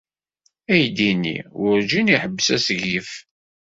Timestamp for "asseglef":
2.55-3.11